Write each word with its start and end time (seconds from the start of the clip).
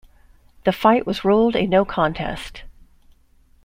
The 0.63 0.71
fight 0.71 1.05
was 1.05 1.23
ruled 1.23 1.55
a 1.55 1.67
no 1.67 1.85
contest. 1.85 2.63